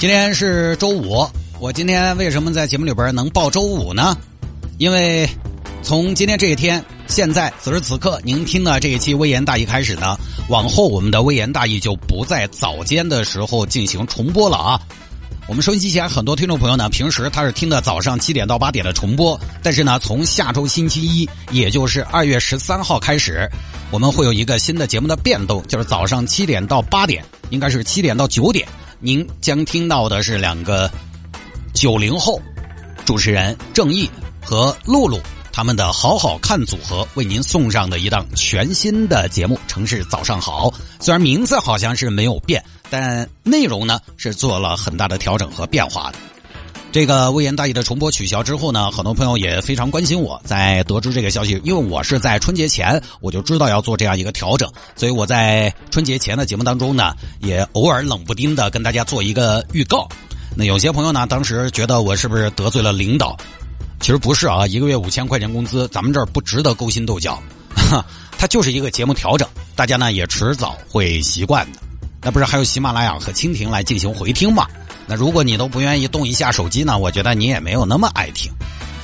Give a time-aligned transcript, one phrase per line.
[0.00, 1.28] 今天是周五，
[1.58, 4.16] 我今天为什么在节目里边能报周五呢？
[4.78, 5.28] 因为
[5.82, 10.16] 从今天这一天，现在此时此刻您听的这一期微言大义开始呢，
[10.48, 14.80] 往后我们的微言大义就不在早间的时候进行重播了啊。
[15.46, 23.46] 我们收音机前很多听众朋友呢，平时他是听的早上七点到八点的重播，但是呢，从下周星期一，也就是二月十三号开始，
[23.90, 28.66] 我们会有一个新的节目的变动，就是早上七点到八点，应该是七点到九点，
[29.00, 30.90] 您将听到的是两个
[31.74, 32.40] 九零后
[33.04, 34.08] 主持人郑毅
[34.44, 35.18] 和露露
[35.52, 42.62] 他们的好好看组合为您送上的一档全新的节目《城市早上好》，虽然名字好像是没有变。
[42.90, 46.18] 但内容呢是做了很大的调整和变化的。
[46.92, 50.40] 这个微言大义的重播取消之后呢，很多朋友也非常关心我。
[50.44, 60.08] 在得知这个消息，因为我是在春节前我就知道要做这样一个调整，所以我在春节前的节目当中呢，也偶尔冷不丁的跟大家做一个预告。
[60.56, 63.36] 那有些朋友呢，当时觉得我是不是得罪了领导？
[64.00, 67.40] 其实不是啊，一个月五千块钱工资，咱们这儿不值得勾心斗角。
[68.36, 71.78] 它就是一个节目调整，大家呢也迟早会习惯的。
[72.22, 74.66] 那不是还有喜马拉雅和蜻蜓来进行回听吗？
[75.10, 78.48] 那如果你都不愿意动一下手机呢，我觉得你也没有那么爱听。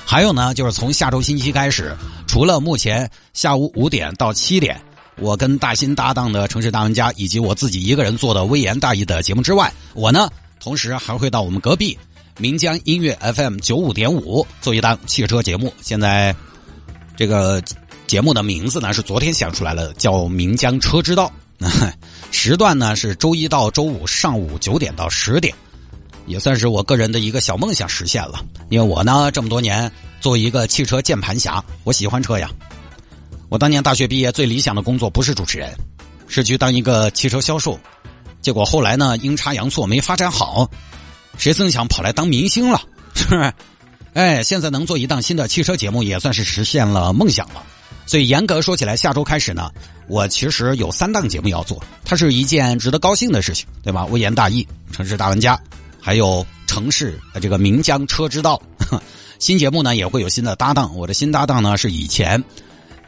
[0.07, 1.97] 还有呢，就是从下周星期开始，
[2.29, 4.81] 除了目前下午五点到七点，
[5.19, 11.99] 我跟大新搭档的城市大玩家以及我自己一个人做的微言大义的节目之外，我呢，同时还会到我们隔壁
[12.39, 15.75] 岷江音乐 FM 九五点五做一档汽车节目。
[15.83, 16.33] 现在
[17.17, 17.61] 这个
[18.07, 21.33] 节目的名字呢是昨天想出来了，叫《岷江车之道》。
[22.31, 25.53] 时段呢是周一到周五上午九点到十点，
[26.27, 28.45] 也算是我个人的一个小梦想实现了。
[28.69, 32.51] 因为我呢这么多年做一个汽车键盘侠，我喜欢车呀。
[33.49, 35.71] 我当年大学毕业最理想的工作不是主持人，
[36.29, 37.79] 是去当一个汽车销售。
[38.43, 40.69] 结果后来呢阴差阳错没发展好，
[41.39, 42.81] 谁曾想跑来当明星了，
[43.15, 43.53] 是不是？
[44.15, 47.63] 哎，现在能做一档新的汽车节目，也算是实现了梦想了。
[48.07, 49.71] 所以严格说起来，下周开始呢，
[50.09, 54.07] 我其实有三档节目要做，它是一件值得高兴的事情，对吧？
[54.07, 55.61] 微言大义、城市大玩家，
[56.07, 58.63] 还有城市这个岷江车之道，
[59.41, 60.97] 新节目呢也会有新的搭档。
[60.97, 62.41] 我的新搭档呢是以前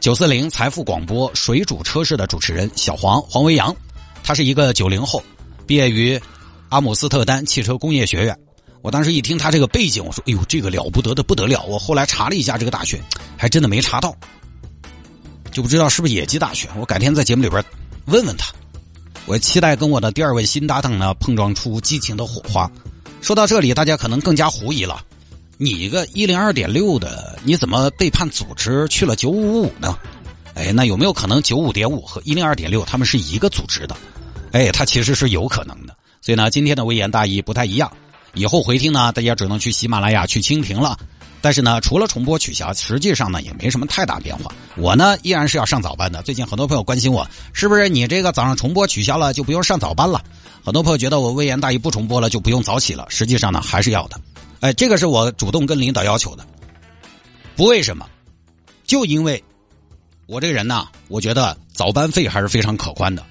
[0.01, 3.73] 九四零财富广播水煮车市的主持人小黄黄维阳，
[4.21, 5.23] 他是一个九零后，
[5.65, 6.19] 毕业于
[6.67, 8.37] 阿姆斯特丹汽车工业学院。
[8.81, 13.01] 我当时一听他这个背景，我说：“哎呦，这个了不得的不得了！”我后来查了一下这个大学，
[13.37, 14.13] 还真的没查到。
[15.53, 17.63] 就不知道是不是野鸡大学，我改天在节目里边
[18.07, 18.53] 问问他。
[19.29, 22.67] 我期待跟我的第二位新搭档呢碰撞出激情的火花。
[23.21, 25.05] 说到这里，大家可能更加狐疑了：
[25.57, 29.95] 你一个一零二点六的，你怎么背叛组织去了九五五呢？
[30.55, 33.95] 哎，那有没有可能九五点五和一零二点六他们是一个组织的？
[34.51, 35.95] 哎，它其实是有可能的。
[36.21, 37.91] 所以呢，今天的微言大义不太一样。
[38.33, 40.97] 以后回听呢，大家只能去喜马拉雅、去蜻蜓了。
[41.41, 44.51] 但是呢，除了重播取消，实际上呢也没什么太大变化。
[44.75, 46.21] 我呢依然是要上早班的。
[46.21, 50.23] 最近很多朋友关心我，是不是你这个早上重播取消了就不用上早班了？
[50.63, 53.05] 很多朋友觉得我微言大义不重播了就不用早起了。
[53.09, 54.19] 实际上呢还是要的。
[54.59, 56.45] 哎，这个是我主动跟领导要求的。
[57.55, 58.05] 不为什么，
[58.85, 59.41] 就因为，
[60.25, 63.23] 我这个人呢，我觉得早班费还是非常可观的。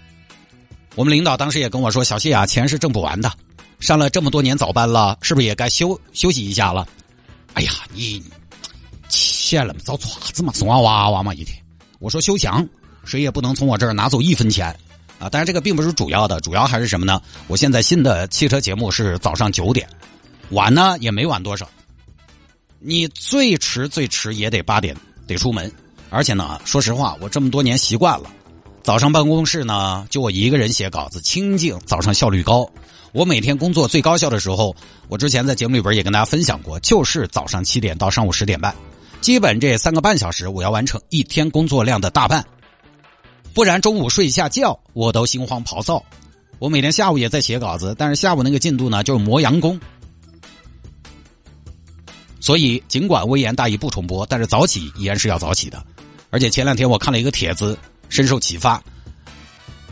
[0.94, 3.30] 我们领导当时也跟我说：“小谢啊，钱是挣不完的，
[3.78, 6.88] 上了这么多年早班了，是不是也该休休息一下了？”
[7.54, 8.22] 哎呀，你
[9.08, 11.56] 钱那么早爪子嘛，送娃娃娃嘛一天。
[11.98, 12.66] 我说休想，
[13.04, 14.66] 谁也不能从我这儿拿走一分钱
[15.18, 15.28] 啊！
[15.28, 17.20] 当然这个并不是主要的，主要还是什么呢？
[17.48, 19.88] 我现在新的汽车节目是早上九点，
[20.50, 21.68] 晚呢也没晚多少。
[22.78, 24.96] 你最迟最迟也得八点
[25.26, 25.72] 得出门，
[26.10, 28.30] 而且呢，说实话，我这么多年习惯了，
[28.84, 32.70] 早上办公室呢就我一个人写稿子，清静，早上效率高。
[33.12, 34.74] 我每天工作最高效的时候，
[35.08, 38.74] 我之前在节目里边也跟大家分享过，就是早上七点到上午十点半，
[39.20, 42.44] 基本这三个半小时我要完成一天工作量的大半，
[43.54, 46.02] 不然中午睡一下觉我都心慌跑躁。
[46.58, 49.80] 我每天下午也在写稿子，但是下午那个进度呢就是磨洋工。
[52.40, 55.82] 所以尽管微言大义不重播，但是早起依然是要早起的。
[56.30, 57.78] 而且前两天我看了一个帖子，
[58.08, 58.82] 深受启发。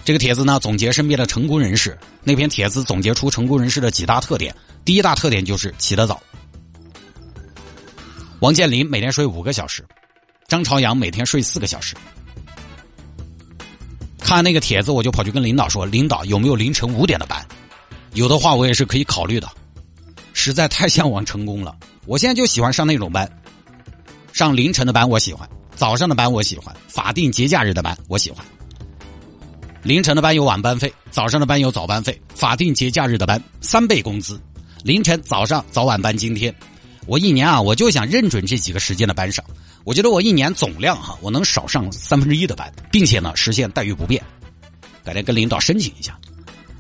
[0.07, 1.99] 这个帖子呢，总结身边的成功人士。
[2.23, 4.55] 那篇帖子总结出成功人士的几大特点：
[4.85, 6.23] 第一大特点就是起得早。
[8.39, 9.85] 王健林每天睡五个小时，
[10.47, 11.97] 张朝阳每天睡四个小时。
[14.21, 17.45] 看那个帖子，我就跑去跟领导说：“领导有没有凌晨五点的班？
[18.13, 19.51] 有的话，我也是可以考虑的。
[20.35, 23.29] 实在太向往成功了，我现在就喜欢上那种班，
[24.33, 28.47] 上凌晨的班我喜欢，早上的班我喜欢，法定节假日的班我喜欢。
[29.87, 34.41] 凌晨的班有晚班费，早上的班有早班费，法定节假日的班三倍工资，
[34.83, 36.53] 凌晨、早上、早晚班津贴。”
[37.07, 39.45] 我一年啊，我就想认准这几个时间的班上。
[39.85, 44.21] 我觉得我一年总量哈，我能少上三分之一的班，并且呢实现待遇不变。
[45.05, 46.19] 改天跟领导申请一下。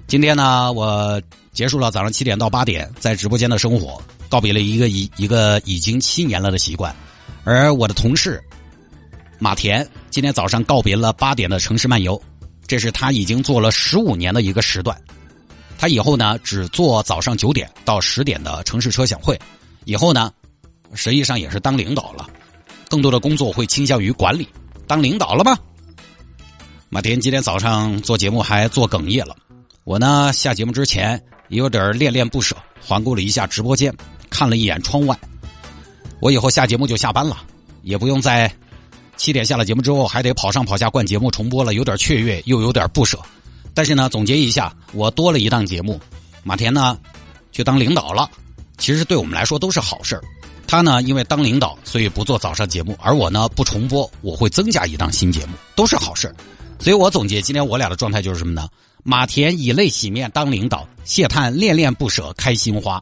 [0.09, 6.93] 今天呢，我结束了早上七点到八点在直播间的生活，告别了一个一一个已经七年了的习惯。
[7.44, 8.43] 而我的同事
[9.38, 12.20] 马田今天早上告别了八点的城市漫游，
[12.67, 14.97] 这是他已经做了十五年的一个时段。
[15.79, 19.39] 他以后呢，只做早上九点到十点的城市车享会。
[19.85, 20.33] 以后呢，
[20.95, 22.27] 实际上也是当领导了，
[22.89, 24.49] 更多的工作会倾向于管理。
[24.87, 25.59] 当领导了吗？
[26.89, 29.37] 马天今天早上做节目还做哽咽了。
[29.85, 33.95] 我呢下节目之前也有点恋恋不舍，环顾了一下直播间，
[34.31, 35.19] 看了一眼窗外。
[36.21, 37.37] 我以后下节目就下班了，
[37.83, 38.51] 也不用再
[39.17, 43.19] 七点下了节目之后还得跑上跑下灌节目重播了，有点雀跃，又有点不舍。
[43.75, 46.01] 但是呢，总结一下，我多了一档节目，
[46.43, 46.99] 马田呢
[47.53, 48.31] 去当领导了。
[48.79, 50.21] 其实对我们来说都是好事
[50.67, 56.35] 他呢，因为当领导，所以不做早上节目；而我呢，不重播，我会增加一档新节目，都是好事
[56.79, 58.69] 所以我总结今天我俩的状态就是什么呢？
[59.03, 63.01] 马田以泪洗面当领导，谢探恋恋不舍开心花，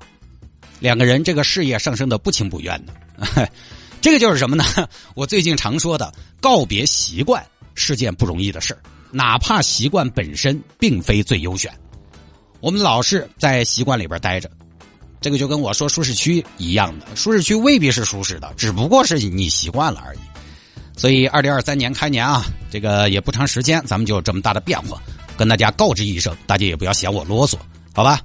[0.78, 3.48] 两个人这个事业上升的不情不愿的。
[4.04, 4.62] 这个就是什么呢？
[5.16, 7.42] 我最近常说的告别习惯
[7.74, 8.76] 是件不容易的事
[9.10, 11.72] 哪怕习惯本身并非最优选，
[12.60, 14.50] 我们老是在习惯里边待着。
[15.22, 20.18] 这个就跟我说舒适区一样的，舒适区未必是舒适的，只不过是你习惯了而已。
[20.98, 25.00] 所以，二零二三年开年啊，这个也不长时间，咱们就这么大的变化，
[25.34, 27.56] 跟大家告知一声，大家也不要嫌我啰嗦，
[27.94, 28.20] 好吧？